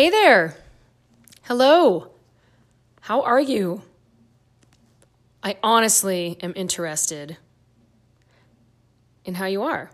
Hey 0.00 0.08
there. 0.08 0.56
Hello. 1.42 2.12
How 3.02 3.20
are 3.20 3.38
you? 3.38 3.82
I 5.42 5.58
honestly 5.62 6.38
am 6.40 6.54
interested 6.56 7.36
in 9.26 9.34
how 9.34 9.44
you 9.44 9.60
are. 9.60 9.90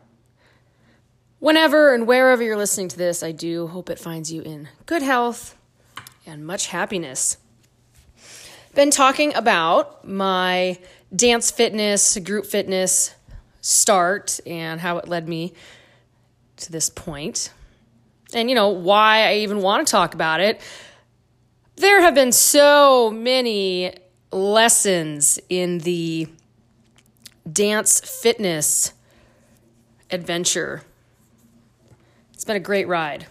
Whenever 1.40 1.92
and 1.92 2.06
wherever 2.06 2.40
you're 2.40 2.56
listening 2.56 2.86
to 2.90 2.96
this, 2.96 3.24
I 3.24 3.32
do 3.32 3.66
hope 3.66 3.90
it 3.90 3.98
finds 3.98 4.30
you 4.30 4.42
in 4.42 4.68
good 4.86 5.02
health 5.02 5.58
and 6.24 6.46
much 6.46 6.68
happiness. 6.68 7.38
Been 8.76 8.92
talking 8.92 9.34
about 9.34 10.06
my 10.06 10.78
dance 11.16 11.50
fitness, 11.50 12.16
group 12.18 12.46
fitness 12.46 13.12
start 13.60 14.38
and 14.46 14.80
how 14.80 14.98
it 14.98 15.08
led 15.08 15.28
me 15.28 15.52
to 16.58 16.70
this 16.70 16.90
point. 16.90 17.50
And, 18.34 18.48
you 18.48 18.54
know, 18.54 18.68
why 18.68 19.28
I 19.28 19.34
even 19.36 19.62
want 19.62 19.86
to 19.86 19.90
talk 19.90 20.14
about 20.14 20.40
it. 20.40 20.60
There 21.76 22.00
have 22.00 22.14
been 22.14 22.32
so 22.32 23.10
many 23.10 23.94
lessons 24.32 25.38
in 25.48 25.78
the 25.78 26.28
dance 27.50 28.00
fitness 28.00 28.92
adventure. 30.10 30.82
It's 32.32 32.44
been 32.44 32.56
a 32.56 32.60
great 32.60 32.88
ride. 32.88 33.26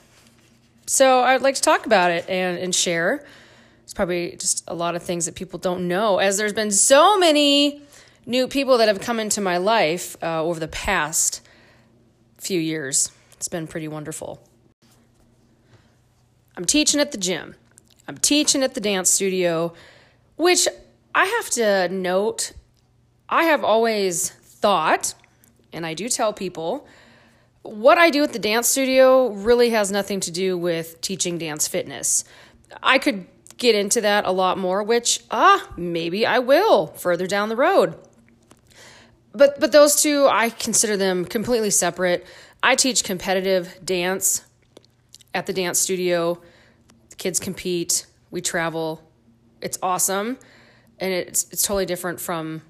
So 0.88 1.22
I'd 1.22 1.42
like 1.42 1.56
to 1.56 1.62
talk 1.62 1.86
about 1.86 2.12
it 2.12 2.30
and, 2.30 2.58
and 2.58 2.74
share. 2.74 3.26
It's 3.84 3.94
probably 3.94 4.36
just 4.38 4.64
a 4.68 4.74
lot 4.74 4.96
of 4.96 5.04
things 5.04 5.26
that 5.26 5.36
people 5.36 5.60
don't 5.60 5.88
know, 5.88 6.20
as 6.20 6.38
there's 6.38 6.54
been 6.54 6.72
so 6.72 7.18
many 7.18 7.82
new 8.26 8.48
people 8.48 8.78
that 8.78 8.88
have 8.88 9.02
come 9.02 9.20
into 9.20 9.42
my 9.42 9.58
life 9.58 10.16
uh, 10.24 10.44
over 10.44 10.60
the 10.60 10.68
past 10.68 11.42
few 12.38 12.60
years. 12.60 13.12
It's 13.34 13.48
been 13.48 13.68
pretty 13.68 13.88
wonderful. 13.88 14.45
I'm 16.58 16.66
teaching 16.66 17.00
at 17.00 17.12
the 17.12 17.18
gym. 17.18 17.56
I'm 18.08 18.18
teaching 18.18 18.64
at 18.64 18.74
the 18.74 18.82
dance 18.82 19.10
studio, 19.10 19.74
which 20.38 20.68
I 21.14 21.26
have 21.26 21.50
to 21.52 21.90
note, 21.90 22.54
I 23.28 23.44
have 23.44 23.64
always 23.64 24.30
thought, 24.30 25.14
and 25.74 25.86
I 25.86 25.94
do 25.94 26.08
tell 26.08 26.34
people, 26.34 26.88
what 27.64 27.98
I 27.98 28.10
do 28.10 28.24
at 28.24 28.32
the 28.32 28.40
dance 28.40 28.68
studio 28.68 29.30
really 29.30 29.72
has 29.72 29.92
nothing 29.92 30.20
to 30.22 30.32
do 30.32 30.58
with 30.58 31.02
teaching 31.02 31.38
dance 31.38 31.68
fitness. 31.68 32.24
I 32.82 33.00
could 33.00 33.26
get 33.58 33.76
into 33.76 34.02
that 34.02 34.26
a 34.26 34.32
lot 34.32 34.58
more, 34.58 34.84
which, 34.84 35.22
ah, 35.32 35.68
maybe 35.76 36.26
I 36.26 36.40
will 36.40 36.88
further 36.88 37.28
down 37.28 37.50
the 37.50 37.56
road. 37.56 37.96
But, 39.34 39.60
but 39.60 39.72
those 39.72 40.02
two, 40.02 40.28
I 40.30 40.50
consider 40.50 40.96
them 40.96 41.26
completely 41.26 41.72
separate. 41.72 42.26
I 42.62 42.76
teach 42.76 43.04
competitive 43.04 43.78
dance 43.84 44.44
at 45.36 45.46
the 45.46 45.54
dance 45.54 45.78
studio. 45.78 46.42
The 47.10 47.16
kids 47.18 47.40
compete, 47.40 48.08
we 48.32 48.42
travel. 48.42 49.04
It's 49.62 49.78
awesome. 49.84 50.40
And 50.98 51.14
it's 51.14 51.46
it's 51.52 51.62
totally 51.62 51.86
different 51.86 52.20
from 52.20 52.62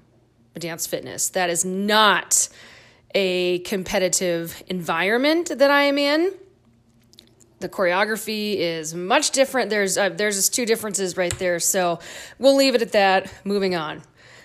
dance 0.58 0.86
fitness. 0.86 1.30
That 1.30 1.48
is 1.48 1.64
not 1.64 2.48
a 3.14 3.60
competitive 3.60 4.62
environment 4.66 5.52
that 5.56 5.70
I 5.70 5.84
am 5.84 5.96
in. 5.96 6.34
The 7.60 7.68
choreography 7.68 8.56
is 8.56 8.94
much 8.94 9.30
different. 9.30 9.70
There's 9.70 9.96
uh, 9.96 10.10
there's 10.10 10.36
just 10.36 10.52
two 10.52 10.66
differences 10.66 11.16
right 11.16 11.36
there. 11.38 11.60
So 11.60 12.00
we'll 12.38 12.56
leave 12.56 12.74
it 12.74 12.82
at 12.82 12.92
that. 12.92 13.32
Moving 13.44 13.74
on. 13.76 14.02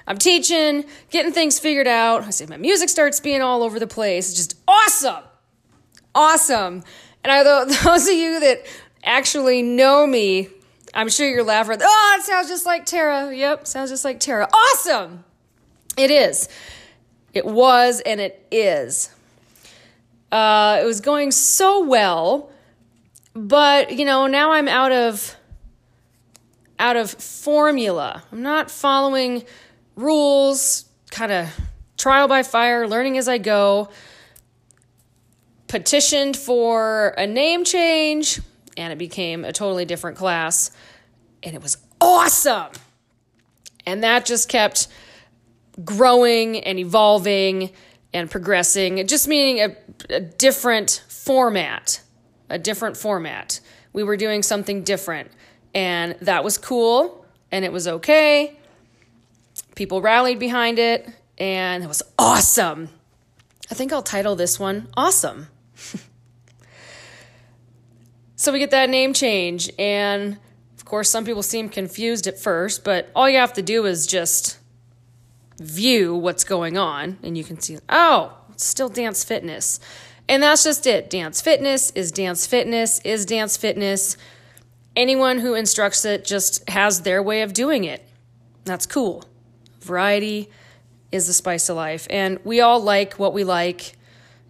I'm 0.08 0.17
teaching, 0.17 0.86
getting 1.09 1.31
things 1.31 1.59
figured 1.59 1.88
out. 1.88 2.23
I 2.23 2.30
say 2.31 2.45
my 2.45 2.58
music 2.58 2.89
starts 2.89 3.19
being 3.19 3.42
all 3.42 3.64
over 3.64 3.80
the 3.80 3.88
place. 3.88 4.30
It's 4.30 4.38
just 4.38 4.58
awesome 4.67 5.23
awesome. 6.14 6.83
And 7.23 7.31
I 7.31 7.44
those 7.83 8.08
of 8.08 8.14
you 8.14 8.39
that 8.39 8.66
actually 9.03 9.61
know 9.61 10.05
me, 10.05 10.50
I'm 10.94 11.09
sure 11.09 11.27
you're 11.27 11.44
laughing. 11.44 11.77
Oh, 11.81 12.17
it 12.19 12.23
sounds 12.23 12.47
just 12.47 12.66
like 12.66 12.86
Tara. 12.86 13.36
Yep, 13.36 13.67
sounds 13.67 13.89
just 13.89 14.03
like 14.03 14.19
Tara. 14.19 14.47
Awesome. 14.53 15.23
It 15.98 16.11
is. 16.11 16.49
It 17.33 17.45
was 17.45 18.02
and 18.02 18.20
it 18.20 18.45
is. 18.52 19.09
Uh, 20.32 20.80
it 20.82 20.86
was 20.86 21.02
going 21.02 21.32
so 21.32 21.83
well, 21.83 22.49
but 23.33 23.92
you 23.92 24.05
know 24.05 24.27
now 24.27 24.52
I'm 24.53 24.67
out 24.67 24.92
of 24.92 25.36
out 26.80 26.95
of 26.95 27.11
formula. 27.11 28.23
I'm 28.32 28.42
not 28.42 28.71
following 28.71 29.43
rules. 29.95 30.86
Kind 31.11 31.32
of 31.32 31.49
trial 31.98 32.27
by 32.30 32.43
fire, 32.43 32.88
learning 32.88 33.17
as 33.17 33.27
I 33.27 33.38
go 33.38 33.89
petitioned 35.71 36.36
for 36.36 37.15
a 37.17 37.26
name 37.26 37.64
change 37.64 38.42
and 38.76 38.92
it 38.92 38.99
became 38.99 39.45
a 39.45 39.54
totally 39.54 39.86
different 39.86 40.17
class 40.17 40.70
and 41.43 41.55
it 41.55 41.64
was 41.64 41.77
awesome. 42.02 42.73
And 43.86 44.04
that 44.04 44.26
just 44.26 44.49
kept 44.49 44.89
growing 45.86 46.59
and 46.59 46.77
evolving 46.77 47.71
and 48.14 48.30
progressing, 48.30 48.98
it 48.98 49.08
just 49.08 49.30
meaning 49.30 49.61
a, 49.61 50.14
a 50.14 50.20
different 50.20 51.05
format, 51.08 52.02
a 52.49 52.59
different 52.59 52.98
format. 52.98 53.61
We 53.93 54.03
were 54.03 54.17
doing 54.17 54.43
something 54.43 54.83
different 54.83 55.32
and 55.73 56.17
that 56.20 56.43
was 56.43 56.58
cool 56.58 57.26
and 57.49 57.64
it 57.64 57.71
was 57.71 57.88
okay. 57.88 58.58
People 59.76 60.02
rallied 60.02 60.38
behind 60.38 60.80
it 60.80 61.08
and 61.38 61.82
it 61.82 61.88
was 61.88 62.03
awesome. 62.20 62.89
I 63.71 63.73
think 63.73 63.93
I'll 63.93 64.03
title 64.03 64.36
this 64.36 64.59
one 64.59 64.89
Awesome. 64.98 65.48
so 68.36 68.52
we 68.52 68.59
get 68.59 68.71
that 68.71 68.89
name 68.89 69.14
change, 69.14 69.71
and 69.80 70.37
of 70.75 70.86
course, 70.86 71.09
some 71.09 71.25
people 71.25 71.43
seem 71.43 71.69
confused 71.69 72.27
at 72.27 72.39
first, 72.39 72.83
but 72.83 73.09
all 73.15 73.30
you 73.30 73.37
have 73.37 73.53
to 73.53 73.61
do 73.61 73.86
is 73.86 74.08
just 74.08 74.58
view 75.59 76.15
what's 76.15 76.43
going 76.43 76.77
on, 76.77 77.17
and 77.23 77.37
you 77.37 77.43
can 77.43 77.59
see, 77.59 77.77
oh, 77.89 78.37
it's 78.52 78.65
still 78.65 78.89
dance 78.89 79.23
fitness. 79.23 79.80
And 80.27 80.41
that's 80.43 80.64
just 80.64 80.87
it. 80.87 81.09
Dance 81.09 81.41
fitness 81.41 81.91
is 81.91 82.11
dance 82.11 82.47
fitness 82.47 82.99
is 83.03 83.25
dance 83.25 83.58
fitness. 83.58 84.15
Anyone 84.95 85.39
who 85.39 85.55
instructs 85.55 86.05
it 86.05 86.23
just 86.25 86.70
has 86.70 87.02
their 87.02 87.21
way 87.21 87.41
of 87.41 87.53
doing 87.53 87.83
it. 87.83 88.08
That's 88.64 88.86
cool. 88.86 89.25
Variety 89.81 90.49
is 91.11 91.27
the 91.27 91.33
spice 91.33 91.67
of 91.70 91.75
life. 91.75 92.08
And 92.09 92.39
we 92.43 92.61
all 92.61 92.80
like 92.80 93.15
what 93.15 93.33
we 93.33 93.43
like 93.43 93.97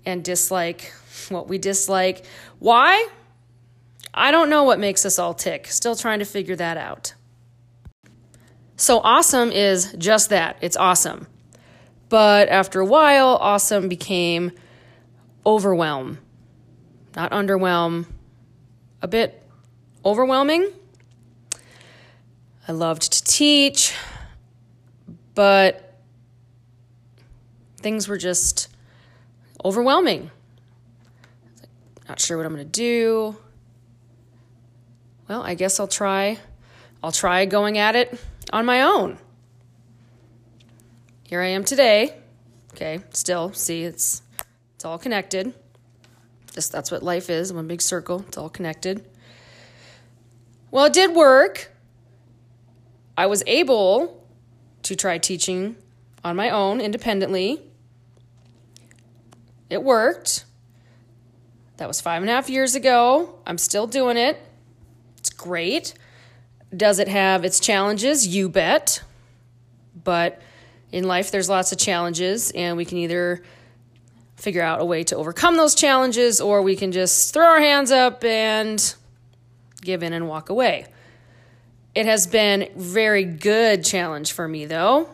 and 0.06 0.24
dislike 0.24 0.94
what 1.30 1.48
we 1.48 1.58
dislike. 1.58 2.26
Why? 2.60 3.08
I 4.14 4.32
don't 4.32 4.50
know 4.50 4.64
what 4.64 4.80
makes 4.80 5.06
us 5.06 5.18
all 5.20 5.34
tick. 5.34 5.68
Still 5.68 5.96
trying 5.96 6.20
to 6.20 6.26
figure 6.26 6.56
that 6.56 6.78
out. 6.78 7.14
So, 8.76 9.00
awesome 9.00 9.52
is 9.52 9.94
just 9.98 10.30
that 10.30 10.58
it's 10.62 10.76
awesome. 10.76 11.28
But 12.10 12.50
after 12.50 12.80
a 12.80 12.86
while, 12.86 13.38
awesome 13.40 13.88
became 13.88 14.52
overwhelm. 15.46 16.18
Not 17.16 17.32
underwhelm, 17.32 18.06
a 19.02 19.08
bit 19.08 19.44
overwhelming. 20.04 20.72
I 22.68 22.72
loved 22.72 23.14
to 23.14 23.24
teach, 23.24 23.94
but 25.36 26.00
things 27.78 28.08
were 28.08 28.18
just 28.18 28.70
overwhelming. 29.64 30.32
Not 32.08 32.20
sure 32.20 32.38
what 32.38 32.46
I'm 32.46 32.54
going 32.54 32.66
to 32.66 32.72
do. 32.72 33.38
Well, 35.28 35.42
I 35.42 35.54
guess 35.56 35.80
I'll 35.80 35.88
try. 35.88 36.40
I'll 37.04 37.12
try 37.12 37.46
going 37.46 37.78
at 37.78 37.96
it 37.96 38.20
on 38.52 38.66
my 38.66 38.82
own. 38.82 39.18
Here 41.24 41.42
I 41.42 41.48
am 41.48 41.64
today. 41.64 42.14
Okay, 42.74 43.00
still, 43.12 43.54
see, 43.54 43.84
it's 43.84 44.22
it's 44.76 44.86
all 44.86 44.98
connected. 44.98 45.54
Just 46.54 46.72
that's 46.72 46.92
what 46.92 47.04
life 47.04 47.30
is, 47.30 47.54
one 47.54 47.68
big 47.68 47.82
circle. 47.82 48.26
It's 48.28 48.38
all 48.38 48.50
connected. 48.50 49.06
Well, 50.70 50.86
it 50.86 50.94
did 50.94 51.16
work. 51.16 51.72
I 53.18 53.28
was 53.28 53.44
able 53.48 54.26
to 54.84 54.96
try 54.96 55.18
teaching 55.18 55.76
on 56.24 56.36
my 56.36 56.50
own 56.50 56.82
independently. 56.82 57.62
It 59.70 59.84
worked. 59.84 60.46
That 61.82 61.88
was 61.88 62.00
five 62.00 62.22
and 62.22 62.30
a 62.30 62.34
half 62.36 62.48
years 62.48 62.76
ago. 62.76 63.40
I'm 63.44 63.58
still 63.58 63.88
doing 63.88 64.16
it. 64.16 64.40
It's 65.18 65.32
great. 65.32 65.96
Does 66.78 67.00
it 67.00 67.08
have 67.08 67.44
its 67.44 67.60
challenges? 67.60 68.28
You 68.28 68.50
bet. 68.50 69.02
But 70.04 70.40
in 70.92 71.06
life, 71.06 71.32
there's 71.32 71.50
lots 71.50 71.72
of 71.72 71.80
challenges, 71.80 72.52
and 72.52 72.78
we 72.78 72.86
can 72.86 73.00
either 73.00 73.42
figure 74.36 74.62
out 74.62 74.80
a 74.80 74.86
way 74.86 75.04
to 75.06 75.16
overcome 75.16 75.58
those 75.58 75.74
challenges 75.74 76.40
or 76.40 76.62
we 76.62 76.76
can 76.76 76.92
just 76.92 77.34
throw 77.34 77.48
our 77.48 77.60
hands 77.60 77.90
up 77.92 78.24
and 78.24 78.94
give 79.82 80.04
in 80.04 80.14
and 80.14 80.28
walk 80.28 80.52
away. 80.52 80.86
It 81.96 82.06
has 82.06 82.28
been 82.28 82.70
very 82.76 83.24
good 83.24 83.84
challenge 83.84 84.34
for 84.34 84.48
me 84.48 84.68
though. 84.68 85.10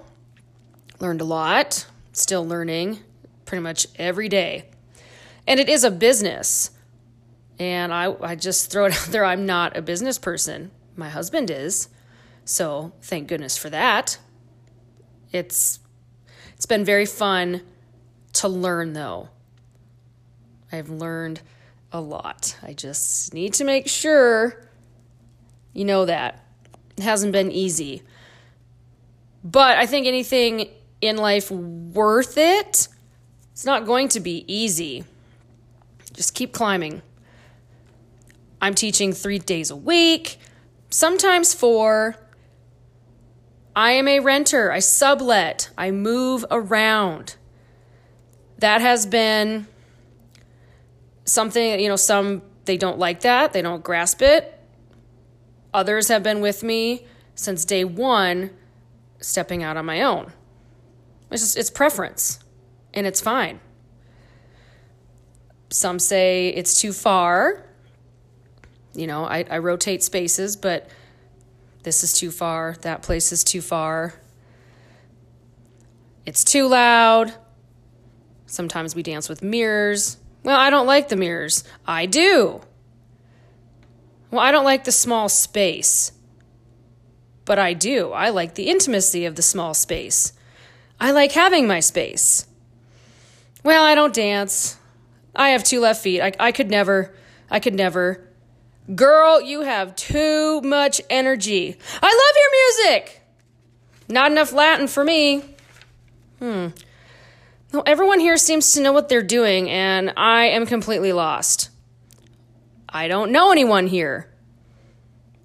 Learned 0.99 1.21
a 1.21 1.23
lot, 1.23 1.85
still 2.11 2.45
learning 2.45 2.99
pretty 3.45 3.61
much 3.61 3.87
every 3.95 4.27
day. 4.27 4.65
And 5.47 5.59
it 5.59 5.69
is 5.69 5.83
a 5.83 5.91
business. 5.91 6.71
And 7.57 7.93
I, 7.93 8.13
I 8.21 8.35
just 8.35 8.69
throw 8.69 8.85
it 8.85 8.93
out 8.99 9.07
there 9.07 9.25
I'm 9.25 9.45
not 9.45 9.75
a 9.77 9.81
business 9.81 10.19
person. 10.19 10.71
My 10.95 11.09
husband 11.09 11.49
is. 11.49 11.89
So 12.45 12.93
thank 13.01 13.27
goodness 13.27 13.57
for 13.57 13.69
that. 13.69 14.19
It's 15.31 15.79
it's 16.55 16.65
been 16.65 16.85
very 16.85 17.05
fun 17.05 17.61
to 18.33 18.47
learn 18.47 18.93
though. 18.93 19.29
I've 20.71 20.89
learned 20.89 21.41
a 21.91 22.01
lot. 22.01 22.55
I 22.63 22.73
just 22.73 23.33
need 23.33 23.53
to 23.55 23.63
make 23.63 23.87
sure 23.87 24.67
you 25.73 25.85
know 25.85 26.05
that. 26.05 26.43
It 26.97 27.03
hasn't 27.03 27.31
been 27.31 27.51
easy. 27.51 28.01
But 29.43 29.77
I 29.77 29.85
think 29.85 30.07
anything 30.07 30.69
in 30.99 31.17
life 31.17 31.51
worth 31.51 32.37
it, 32.37 32.87
it's 33.51 33.65
not 33.65 33.85
going 33.85 34.07
to 34.09 34.19
be 34.19 34.43
easy. 34.47 35.05
Just 36.17 36.33
keep 36.33 36.51
climbing. 36.51 37.03
I'm 38.59 38.73
teaching 38.73 39.13
three 39.13 39.37
days 39.37 39.69
a 39.69 39.75
week, 39.75 40.39
sometimes 40.89 41.53
four. 41.53 42.15
I 43.75 43.91
am 43.91 44.07
a 44.07 44.19
renter. 44.19 44.71
I 44.71 44.79
sublet. 44.79 45.69
I 45.77 45.91
move 45.91 46.43
around. 46.49 47.35
That 48.57 48.81
has 48.81 49.05
been 49.05 49.67
something, 51.25 51.79
you 51.79 51.87
know, 51.87 51.95
some 51.95 52.41
they 52.65 52.77
don't 52.77 52.97
like 52.97 53.21
that. 53.21 53.53
They 53.53 53.61
don't 53.61 53.83
grasp 53.83 54.23
it. 54.23 54.59
Others 55.71 56.07
have 56.07 56.23
been 56.23 56.41
with 56.41 56.63
me 56.63 57.05
since 57.35 57.63
day 57.63 57.85
one, 57.85 58.49
stepping 59.19 59.61
out 59.61 59.77
on 59.77 59.85
my 59.85 60.01
own. 60.01 60.33
It's 61.29 61.43
just, 61.43 61.57
it's 61.57 61.69
preference, 61.69 62.39
and 62.95 63.05
it's 63.05 63.21
fine. 63.21 63.59
Some 65.69 65.99
say 65.99 66.49
it's 66.49 66.79
too 66.79 66.93
far. 66.93 67.63
You 68.93 69.07
know, 69.07 69.25
I, 69.25 69.45
I 69.49 69.57
rotate 69.59 70.03
spaces, 70.03 70.55
but 70.55 70.89
this 71.83 72.03
is 72.03 72.13
too 72.13 72.31
far, 72.31 72.75
that 72.81 73.01
place 73.01 73.31
is 73.31 73.43
too 73.43 73.61
far. 73.61 74.13
It's 76.25 76.43
too 76.43 76.67
loud. 76.67 77.33
Sometimes 78.45 78.95
we 78.95 79.03
dance 79.03 79.29
with 79.29 79.41
mirrors. 79.41 80.17
Well, 80.43 80.59
I 80.59 80.69
don't 80.69 80.87
like 80.87 81.09
the 81.09 81.15
mirrors. 81.15 81.63
I 81.85 82.05
do. 82.05 82.61
Well, 84.31 84.41
I 84.41 84.51
don't 84.51 84.65
like 84.65 84.83
the 84.83 84.91
small 84.91 85.29
space. 85.29 86.11
But 87.45 87.59
I 87.59 87.73
do. 87.73 88.11
I 88.11 88.29
like 88.29 88.55
the 88.55 88.67
intimacy 88.69 89.25
of 89.25 89.35
the 89.35 89.41
small 89.41 89.73
space. 89.73 90.33
I 90.99 91.11
like 91.11 91.31
having 91.31 91.67
my 91.67 91.79
space. 91.79 92.45
Well, 93.63 93.85
I 93.85 93.95
don't 93.95 94.13
dance. 94.13 94.77
I 95.37 95.49
have 95.49 95.63
two 95.63 95.79
left 95.79 96.01
feet. 96.01 96.19
I, 96.21 96.33
I 96.39 96.51
could 96.51 96.69
never. 96.69 97.13
I 97.49 97.59
could 97.59 97.75
never. 97.75 98.27
Girl, 98.93 99.39
you 99.39 99.61
have 99.61 99.95
too 99.95 100.61
much 100.61 100.99
energy. 101.09 101.77
I 102.01 102.07
love 102.07 102.35
your 102.39 102.95
music. 102.95 103.21
Not 104.09 104.31
enough 104.31 104.51
Latin 104.51 104.87
for 104.87 105.03
me. 105.03 105.43
Hmm. 106.39 106.67
No, 107.73 107.81
everyone 107.85 108.19
here 108.19 108.37
seems 108.37 108.73
to 108.73 108.81
know 108.81 108.93
what 108.93 109.09
they're 109.09 109.21
doing, 109.21 109.69
and 109.69 110.13
I 110.15 110.45
am 110.45 110.65
completely 110.65 111.11
lost. 111.11 111.69
I 112.87 113.07
don't 113.07 113.31
know 113.31 113.51
anyone 113.51 113.87
here. 113.87 114.29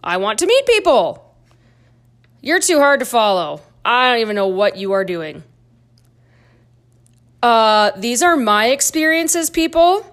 I 0.05 0.17
want 0.19 0.39
to 0.39 0.47
meet 0.47 0.67
people. 0.67 1.35
You're 2.41 2.61
too 2.61 2.79
hard 2.79 3.01
to 3.01 3.07
follow. 3.07 3.61
I 3.85 4.11
don't 4.11 4.21
even 4.21 4.37
know 4.37 4.47
what 4.47 4.77
you 4.77 4.93
are 4.93 5.05
doing. 5.05 5.43
Uh, 7.43 7.91
these 7.97 8.23
are 8.23 8.37
my 8.37 8.67
experiences, 8.67 9.51
people. 9.51 10.07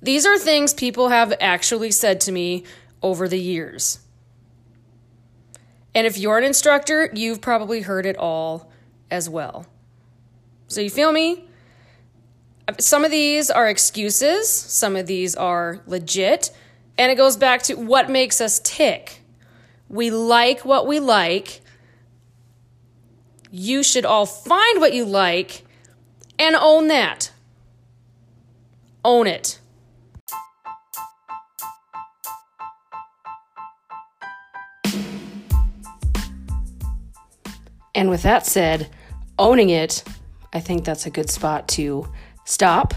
These 0.00 0.24
are 0.24 0.38
things 0.38 0.72
people 0.72 1.08
have 1.08 1.34
actually 1.40 1.90
said 1.90 2.20
to 2.22 2.32
me 2.32 2.64
over 3.02 3.28
the 3.28 3.38
years. 3.38 4.00
And 5.94 6.06
if 6.06 6.16
you're 6.16 6.38
an 6.38 6.44
instructor, 6.44 7.10
you've 7.12 7.40
probably 7.40 7.82
heard 7.82 8.06
it 8.06 8.16
all 8.16 8.70
as 9.10 9.28
well. 9.28 9.66
So 10.68 10.80
you 10.80 10.90
feel 10.90 11.12
me? 11.12 11.44
Some 12.78 13.04
of 13.04 13.10
these 13.10 13.50
are 13.50 13.68
excuses, 13.68 14.48
some 14.48 14.94
of 14.94 15.06
these 15.06 15.34
are 15.34 15.80
legit, 15.86 16.50
and 16.98 17.10
it 17.10 17.14
goes 17.14 17.36
back 17.36 17.62
to 17.62 17.74
what 17.74 18.10
makes 18.10 18.40
us 18.40 18.60
tick. 18.62 19.22
We 19.88 20.10
like 20.10 20.64
what 20.66 20.86
we 20.86 21.00
like. 21.00 21.62
You 23.50 23.82
should 23.82 24.04
all 24.04 24.26
find 24.26 24.80
what 24.80 24.92
you 24.92 25.04
like 25.04 25.64
and 26.38 26.54
own 26.54 26.88
that. 26.88 27.32
Own 29.04 29.26
it. 29.26 29.58
And 37.94 38.10
with 38.10 38.22
that 38.22 38.46
said, 38.46 38.90
owning 39.38 39.70
it, 39.70 40.04
I 40.52 40.60
think 40.60 40.84
that's 40.84 41.06
a 41.06 41.10
good 41.10 41.30
spot 41.30 41.66
to 41.68 42.06
stop. 42.44 42.94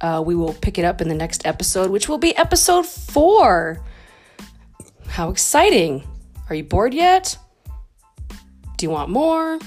Uh, 0.00 0.22
we 0.24 0.34
will 0.34 0.54
pick 0.54 0.78
it 0.78 0.84
up 0.84 1.00
in 1.00 1.08
the 1.08 1.14
next 1.14 1.44
episode, 1.44 1.90
which 1.90 2.08
will 2.08 2.18
be 2.18 2.36
episode 2.36 2.86
four. 2.86 3.84
How 5.06 5.30
exciting! 5.30 6.06
Are 6.48 6.54
you 6.54 6.64
bored 6.64 6.94
yet? 6.94 7.36
Do 8.76 8.86
you 8.86 8.90
want 8.90 9.10
more? 9.10 9.58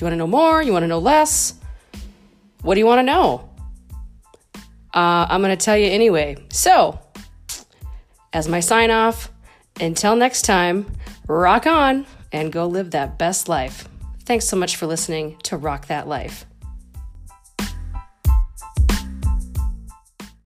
You 0.00 0.06
want 0.06 0.14
to 0.14 0.16
know 0.16 0.26
more? 0.26 0.62
You 0.62 0.72
want 0.72 0.84
to 0.84 0.88
know 0.88 0.98
less? 0.98 1.54
What 2.62 2.74
do 2.74 2.80
you 2.80 2.86
want 2.86 3.00
to 3.00 3.02
know? 3.02 3.50
Uh, 4.94 5.26
I'm 5.28 5.42
going 5.42 5.56
to 5.56 5.62
tell 5.62 5.76
you 5.76 5.86
anyway. 5.86 6.36
So, 6.50 6.98
as 8.32 8.48
my 8.48 8.60
sign 8.60 8.90
off, 8.90 9.30
until 9.78 10.16
next 10.16 10.42
time, 10.42 10.86
rock 11.28 11.66
on 11.66 12.06
and 12.32 12.52
go 12.52 12.66
live 12.66 12.92
that 12.92 13.18
best 13.18 13.48
life. 13.48 13.88
Thanks 14.24 14.46
so 14.46 14.56
much 14.56 14.76
for 14.76 14.86
listening 14.86 15.36
to 15.44 15.56
Rock 15.56 15.86
That 15.88 16.08
Life. 16.08 16.46